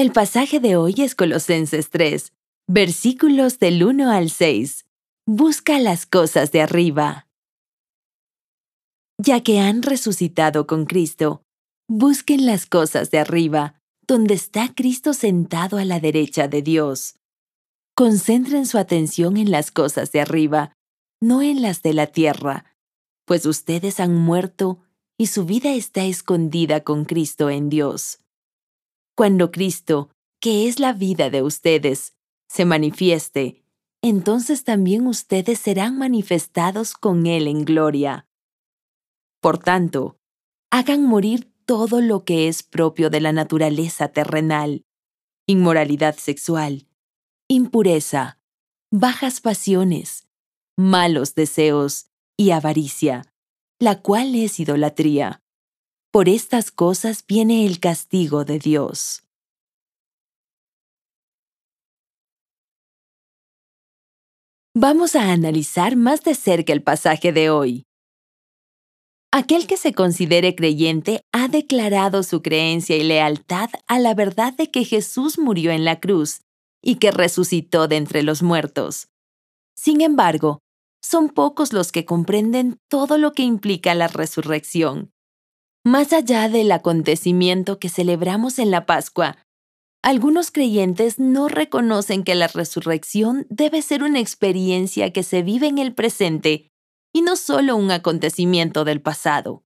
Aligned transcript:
El 0.00 0.12
pasaje 0.12 0.60
de 0.60 0.76
hoy 0.76 0.94
es 0.96 1.14
Colosenses 1.14 1.90
3, 1.90 2.32
versículos 2.66 3.58
del 3.58 3.84
1 3.84 4.10
al 4.10 4.30
6. 4.30 4.86
Busca 5.26 5.78
las 5.78 6.06
cosas 6.06 6.52
de 6.52 6.62
arriba. 6.62 7.28
Ya 9.18 9.42
que 9.42 9.60
han 9.60 9.82
resucitado 9.82 10.66
con 10.66 10.86
Cristo, 10.86 11.42
busquen 11.86 12.46
las 12.46 12.64
cosas 12.64 13.10
de 13.10 13.18
arriba, 13.18 13.74
donde 14.08 14.32
está 14.32 14.72
Cristo 14.74 15.12
sentado 15.12 15.76
a 15.76 15.84
la 15.84 16.00
derecha 16.00 16.48
de 16.48 16.62
Dios. 16.62 17.16
Concentren 17.94 18.64
su 18.64 18.78
atención 18.78 19.36
en 19.36 19.50
las 19.50 19.70
cosas 19.70 20.12
de 20.12 20.22
arriba, 20.22 20.72
no 21.20 21.42
en 21.42 21.60
las 21.60 21.82
de 21.82 21.92
la 21.92 22.06
tierra, 22.06 22.74
pues 23.26 23.44
ustedes 23.44 24.00
han 24.00 24.16
muerto 24.16 24.78
y 25.18 25.26
su 25.26 25.44
vida 25.44 25.74
está 25.74 26.06
escondida 26.06 26.84
con 26.84 27.04
Cristo 27.04 27.50
en 27.50 27.68
Dios. 27.68 28.19
Cuando 29.20 29.50
Cristo, 29.52 30.08
que 30.40 30.66
es 30.66 30.80
la 30.80 30.94
vida 30.94 31.28
de 31.28 31.42
ustedes, 31.42 32.16
se 32.48 32.64
manifieste, 32.64 33.62
entonces 34.00 34.64
también 34.64 35.06
ustedes 35.06 35.60
serán 35.60 35.98
manifestados 35.98 36.94
con 36.94 37.26
Él 37.26 37.46
en 37.46 37.66
gloria. 37.66 38.26
Por 39.42 39.58
tanto, 39.58 40.18
hagan 40.70 41.04
morir 41.04 41.52
todo 41.66 42.00
lo 42.00 42.24
que 42.24 42.48
es 42.48 42.62
propio 42.62 43.10
de 43.10 43.20
la 43.20 43.32
naturaleza 43.32 44.08
terrenal, 44.08 44.86
inmoralidad 45.46 46.16
sexual, 46.16 46.88
impureza, 47.46 48.38
bajas 48.90 49.42
pasiones, 49.42 50.28
malos 50.78 51.34
deseos 51.34 52.06
y 52.38 52.52
avaricia, 52.52 53.34
la 53.78 54.00
cual 54.00 54.34
es 54.34 54.58
idolatría. 54.58 55.42
Por 56.12 56.28
estas 56.28 56.72
cosas 56.72 57.24
viene 57.24 57.64
el 57.64 57.78
castigo 57.78 58.44
de 58.44 58.58
Dios. 58.58 59.22
Vamos 64.74 65.14
a 65.14 65.30
analizar 65.30 65.94
más 65.94 66.24
de 66.24 66.34
cerca 66.34 66.72
el 66.72 66.82
pasaje 66.82 67.32
de 67.32 67.50
hoy. 67.50 67.84
Aquel 69.30 69.68
que 69.68 69.76
se 69.76 69.94
considere 69.94 70.56
creyente 70.56 71.22
ha 71.30 71.46
declarado 71.46 72.24
su 72.24 72.42
creencia 72.42 72.96
y 72.96 73.04
lealtad 73.04 73.70
a 73.86 74.00
la 74.00 74.12
verdad 74.14 74.52
de 74.52 74.68
que 74.68 74.84
Jesús 74.84 75.38
murió 75.38 75.70
en 75.70 75.84
la 75.84 76.00
cruz 76.00 76.40
y 76.82 76.96
que 76.96 77.12
resucitó 77.12 77.86
de 77.86 77.98
entre 77.98 78.24
los 78.24 78.42
muertos. 78.42 79.06
Sin 79.76 80.00
embargo, 80.00 80.58
son 81.00 81.28
pocos 81.28 81.72
los 81.72 81.92
que 81.92 82.04
comprenden 82.04 82.80
todo 82.88 83.16
lo 83.16 83.30
que 83.32 83.44
implica 83.44 83.94
la 83.94 84.08
resurrección. 84.08 85.12
Más 85.84 86.12
allá 86.12 86.50
del 86.50 86.72
acontecimiento 86.72 87.78
que 87.78 87.88
celebramos 87.88 88.58
en 88.58 88.70
la 88.70 88.84
Pascua, 88.84 89.38
algunos 90.02 90.50
creyentes 90.50 91.18
no 91.18 91.48
reconocen 91.48 92.22
que 92.22 92.34
la 92.34 92.48
resurrección 92.48 93.46
debe 93.48 93.80
ser 93.80 94.02
una 94.02 94.20
experiencia 94.20 95.12
que 95.12 95.22
se 95.22 95.42
vive 95.42 95.68
en 95.68 95.78
el 95.78 95.94
presente 95.94 96.70
y 97.14 97.22
no 97.22 97.34
solo 97.34 97.76
un 97.76 97.90
acontecimiento 97.90 98.84
del 98.84 99.00
pasado. 99.00 99.64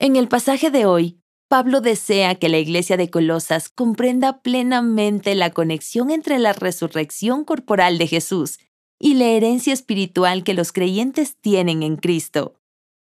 En 0.00 0.16
el 0.16 0.28
pasaje 0.28 0.70
de 0.70 0.84
hoy, 0.84 1.20
Pablo 1.48 1.80
desea 1.80 2.34
que 2.34 2.48
la 2.48 2.58
iglesia 2.58 2.96
de 2.96 3.08
Colosas 3.08 3.68
comprenda 3.68 4.42
plenamente 4.42 5.36
la 5.36 5.50
conexión 5.50 6.10
entre 6.10 6.40
la 6.40 6.52
resurrección 6.52 7.44
corporal 7.44 7.98
de 7.98 8.08
Jesús 8.08 8.58
y 8.98 9.14
la 9.14 9.26
herencia 9.26 9.72
espiritual 9.72 10.42
que 10.42 10.54
los 10.54 10.72
creyentes 10.72 11.36
tienen 11.40 11.84
en 11.84 11.96
Cristo. 11.96 12.56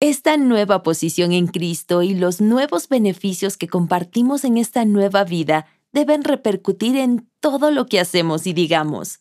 Esta 0.02 0.38
nueva 0.38 0.82
posición 0.82 1.32
en 1.32 1.46
Cristo 1.46 2.02
y 2.02 2.14
los 2.14 2.40
nuevos 2.40 2.88
beneficios 2.88 3.58
que 3.58 3.68
compartimos 3.68 4.44
en 4.44 4.56
esta 4.56 4.86
nueva 4.86 5.24
vida 5.24 5.66
deben 5.92 6.24
repercutir 6.24 6.96
en 6.96 7.30
todo 7.38 7.70
lo 7.70 7.84
que 7.84 8.00
hacemos 8.00 8.46
y 8.46 8.54
digamos. 8.54 9.20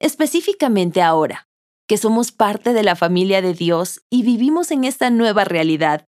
Específicamente 0.00 1.02
ahora, 1.02 1.46
que 1.86 1.98
somos 1.98 2.32
parte 2.32 2.72
de 2.72 2.82
la 2.82 2.96
familia 2.96 3.42
de 3.42 3.52
Dios 3.52 4.00
y 4.08 4.22
vivimos 4.22 4.70
en 4.70 4.84
esta 4.84 5.10
nueva 5.10 5.44
realidad, 5.44 6.06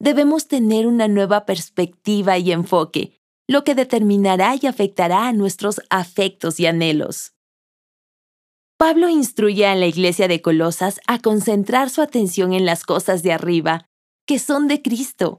debemos 0.00 0.48
tener 0.48 0.86
una 0.86 1.06
nueva 1.06 1.44
perspectiva 1.44 2.38
y 2.38 2.52
enfoque, 2.52 3.20
lo 3.46 3.64
que 3.64 3.74
determinará 3.74 4.54
y 4.58 4.66
afectará 4.66 5.28
a 5.28 5.32
nuestros 5.34 5.82
afectos 5.90 6.58
y 6.58 6.64
anhelos. 6.64 7.34
Pablo 8.82 9.08
instruye 9.08 9.64
a 9.64 9.76
la 9.76 9.86
iglesia 9.86 10.26
de 10.26 10.42
Colosas 10.42 11.00
a 11.06 11.20
concentrar 11.20 11.88
su 11.88 12.02
atención 12.02 12.52
en 12.52 12.66
las 12.66 12.82
cosas 12.82 13.22
de 13.22 13.30
arriba, 13.30 13.86
que 14.26 14.40
son 14.40 14.66
de 14.66 14.82
Cristo. 14.82 15.38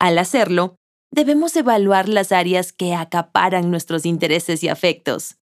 Al 0.00 0.16
hacerlo, 0.16 0.76
debemos 1.12 1.54
evaluar 1.56 2.08
las 2.08 2.32
áreas 2.32 2.72
que 2.72 2.94
acaparan 2.94 3.70
nuestros 3.70 4.06
intereses 4.06 4.64
y 4.64 4.70
afectos. 4.70 5.36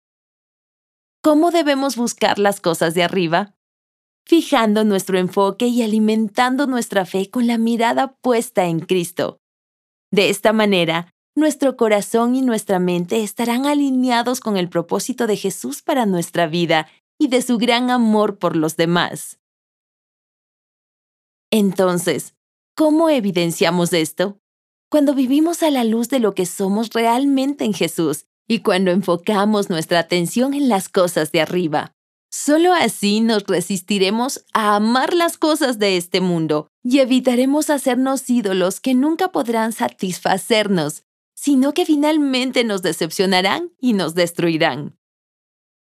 ¿Cómo 1.22 1.52
debemos 1.52 1.94
buscar 1.94 2.40
las 2.40 2.60
cosas 2.60 2.94
de 2.94 3.04
arriba? 3.04 3.54
fijando 4.26 4.82
nuestro 4.82 5.16
enfoque 5.16 5.68
y 5.68 5.82
alimentando 5.84 6.66
nuestra 6.66 7.06
fe 7.06 7.30
con 7.30 7.46
la 7.46 7.58
mirada 7.58 8.16
puesta 8.22 8.66
en 8.66 8.80
Cristo. 8.80 9.38
De 10.10 10.30
esta 10.30 10.52
manera, 10.52 11.14
nuestro 11.36 11.76
corazón 11.76 12.34
y 12.34 12.42
nuestra 12.42 12.80
mente 12.80 13.22
estarán 13.22 13.66
alineados 13.66 14.40
con 14.40 14.56
el 14.56 14.68
propósito 14.68 15.28
de 15.28 15.36
Jesús 15.36 15.80
para 15.82 16.06
nuestra 16.06 16.48
vida 16.48 16.88
y 17.18 17.28
de 17.28 17.42
su 17.42 17.58
gran 17.58 17.90
amor 17.90 18.38
por 18.38 18.56
los 18.56 18.76
demás. 18.76 19.38
Entonces, 21.50 22.34
¿cómo 22.74 23.08
evidenciamos 23.08 23.92
esto? 23.92 24.38
Cuando 24.90 25.14
vivimos 25.14 25.62
a 25.62 25.70
la 25.70 25.84
luz 25.84 26.08
de 26.08 26.18
lo 26.18 26.34
que 26.34 26.46
somos 26.46 26.90
realmente 26.90 27.64
en 27.64 27.72
Jesús 27.72 28.26
y 28.48 28.60
cuando 28.60 28.90
enfocamos 28.90 29.70
nuestra 29.70 29.98
atención 29.98 30.54
en 30.54 30.68
las 30.68 30.88
cosas 30.88 31.32
de 31.32 31.40
arriba. 31.40 31.92
Solo 32.30 32.74
así 32.74 33.20
nos 33.20 33.44
resistiremos 33.44 34.44
a 34.52 34.76
amar 34.76 35.14
las 35.14 35.38
cosas 35.38 35.78
de 35.78 35.96
este 35.96 36.20
mundo 36.20 36.68
y 36.82 36.98
evitaremos 36.98 37.70
hacernos 37.70 38.28
ídolos 38.28 38.80
que 38.80 38.94
nunca 38.94 39.28
podrán 39.32 39.72
satisfacernos, 39.72 41.04
sino 41.34 41.72
que 41.72 41.86
finalmente 41.86 42.64
nos 42.64 42.82
decepcionarán 42.82 43.72
y 43.80 43.94
nos 43.94 44.14
destruirán. 44.14 44.98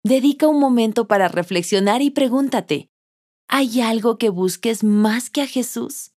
Dedica 0.03 0.47
un 0.47 0.59
momento 0.59 1.07
para 1.07 1.27
reflexionar 1.27 2.01
y 2.01 2.09
pregúntate, 2.09 2.89
¿hay 3.47 3.81
algo 3.81 4.17
que 4.17 4.29
busques 4.29 4.83
más 4.83 5.29
que 5.29 5.43
a 5.43 5.47
Jesús? 5.47 6.11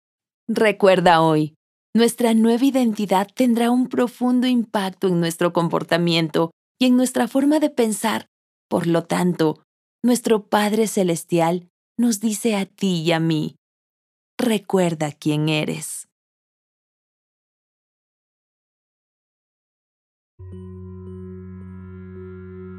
Recuerda 0.49 1.21
hoy, 1.21 1.55
nuestra 1.95 2.33
nueva 2.33 2.65
identidad 2.65 3.29
tendrá 3.35 3.71
un 3.71 3.89
profundo 3.89 4.47
impacto 4.47 5.09
en 5.09 5.21
nuestro 5.21 5.53
comportamiento 5.53 6.51
y 6.81 6.87
en 6.87 6.97
nuestra 6.97 7.29
forma 7.29 7.61
de 7.61 7.69
pensar. 7.69 8.27
Por 8.71 8.87
lo 8.87 9.05
tanto, 9.05 9.63
nuestro 10.03 10.47
Padre 10.47 10.87
Celestial 10.87 11.69
nos 11.99 12.21
dice 12.21 12.57
a 12.57 12.65
ti 12.65 13.03
y 13.03 13.13
a 13.13 13.21
mí, 13.21 13.57
recuerda 14.39 15.13
quién 15.13 15.51
eres. 15.51 16.09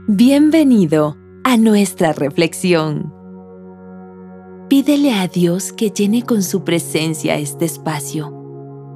Bienvenido 0.07 1.17
a 1.43 1.57
nuestra 1.57 2.13
reflexión. 2.13 3.11
Pídele 4.69 5.15
a 5.15 5.27
Dios 5.27 5.73
que 5.73 5.89
llene 5.89 6.21
con 6.21 6.43
su 6.43 6.63
presencia 6.63 7.39
este 7.39 7.65
espacio. 7.65 8.31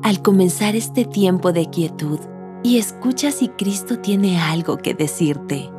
Al 0.04 0.22
comenzar 0.22 0.76
este 0.76 1.06
tiempo 1.06 1.52
de 1.52 1.66
quietud 1.66 2.20
y 2.64 2.78
escucha 2.78 3.32
si 3.32 3.48
Cristo 3.48 3.98
tiene 3.98 4.40
algo 4.40 4.78
que 4.78 4.94
decirte. 4.94 5.72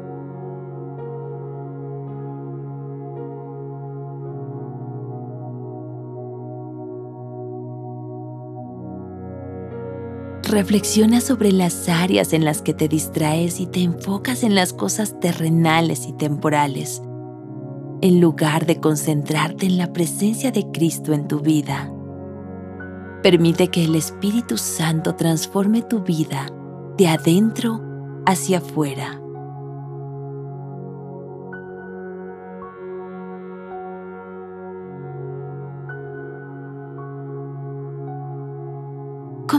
Reflexiona 10.42 11.20
sobre 11.20 11.52
las 11.52 11.88
áreas 11.88 12.32
en 12.32 12.44
las 12.44 12.62
que 12.62 12.74
te 12.74 12.88
distraes 12.88 13.60
y 13.60 13.66
te 13.66 13.82
enfocas 13.82 14.42
en 14.42 14.54
las 14.54 14.72
cosas 14.72 15.18
terrenales 15.20 16.06
y 16.06 16.12
temporales, 16.12 17.02
en 18.00 18.20
lugar 18.20 18.66
de 18.66 18.80
concentrarte 18.80 19.66
en 19.66 19.76
la 19.76 19.92
presencia 19.92 20.50
de 20.50 20.66
Cristo 20.72 21.12
en 21.12 21.28
tu 21.28 21.40
vida. 21.40 21.92
Permite 23.22 23.68
que 23.68 23.84
el 23.84 23.94
Espíritu 23.94 24.56
Santo 24.56 25.14
transforme 25.14 25.82
tu 25.82 26.02
vida 26.02 26.46
de 26.96 27.06
adentro 27.06 27.80
hacia 28.26 28.58
afuera. 28.58 29.20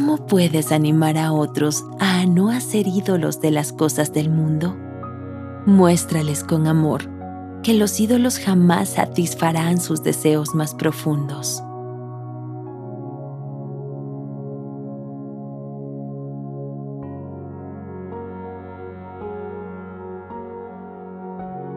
¿Cómo 0.03 0.18
puedes 0.25 0.71
animar 0.71 1.15
a 1.15 1.31
otros 1.31 1.86
a 2.00 2.25
no 2.25 2.50
hacer 2.50 2.88
ídolos 2.88 3.39
de 3.39 3.51
las 3.51 3.71
cosas 3.71 4.12
del 4.12 4.31
mundo? 4.31 4.75
Muéstrales 5.68 6.44
con 6.44 6.65
amor 6.65 7.07
que 7.62 7.75
los 7.75 8.00
ídolos 8.00 8.39
jamás 8.39 8.89
satisfarán 8.89 9.80
sus 9.80 10.01
deseos 10.01 10.56
más 10.56 10.74
profundos. 10.74 11.62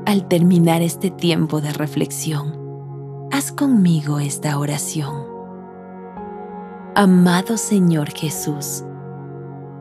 Al 0.07 0.27
terminar 0.29 0.81
este 0.81 1.11
tiempo 1.11 1.61
de 1.61 1.75
reflexión, 1.75 3.29
haz 3.31 3.53
conmigo 3.53 4.19
esta 4.19 4.59
oración. 4.59 5.34
Amado 6.97 7.57
Señor 7.57 8.11
Jesús, 8.11 8.85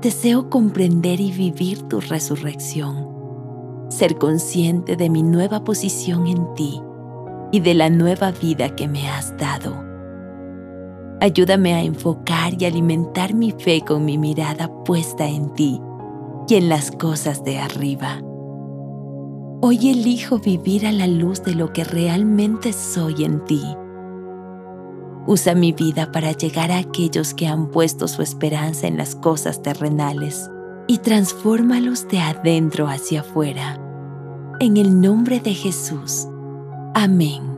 deseo 0.01 0.49
comprender 0.49 1.21
y 1.21 1.31
vivir 1.31 1.83
tu 1.83 2.01
resurrección, 2.01 3.07
ser 3.89 4.17
consciente 4.17 4.95
de 4.95 5.11
mi 5.11 5.21
nueva 5.21 5.63
posición 5.63 6.25
en 6.25 6.51
ti 6.55 6.81
y 7.51 7.59
de 7.59 7.75
la 7.75 7.91
nueva 7.91 8.31
vida 8.31 8.75
que 8.75 8.87
me 8.87 9.07
has 9.07 9.37
dado. 9.37 9.75
Ayúdame 11.21 11.75
a 11.75 11.83
enfocar 11.83 12.59
y 12.59 12.65
alimentar 12.65 13.35
mi 13.35 13.51
fe 13.51 13.81
con 13.85 14.05
mi 14.05 14.17
mirada 14.17 14.83
puesta 14.83 15.27
en 15.27 15.53
ti 15.53 15.79
y 16.47 16.55
en 16.55 16.67
las 16.67 16.89
cosas 16.89 17.43
de 17.43 17.59
arriba. 17.59 18.23
Hoy 19.61 19.91
elijo 19.91 20.39
vivir 20.39 20.87
a 20.87 20.91
la 20.91 21.05
luz 21.05 21.43
de 21.43 21.53
lo 21.53 21.73
que 21.73 21.83
realmente 21.83 22.73
soy 22.73 23.23
en 23.23 23.45
ti. 23.45 23.61
Usa 25.25 25.55
mi 25.55 25.71
vida 25.71 26.11
para 26.11 26.33
llegar 26.33 26.71
a 26.71 26.79
aquellos 26.79 27.33
que 27.33 27.47
han 27.47 27.67
puesto 27.67 28.07
su 28.07 28.21
esperanza 28.21 28.87
en 28.87 28.97
las 28.97 29.15
cosas 29.15 29.61
terrenales 29.61 30.49
y 30.87 30.97
transfórmalos 30.97 32.07
de 32.09 32.19
adentro 32.19 32.87
hacia 32.87 33.21
afuera. 33.21 33.79
En 34.59 34.77
el 34.77 34.99
nombre 34.99 35.39
de 35.39 35.53
Jesús. 35.53 36.27
Amén. 36.93 37.52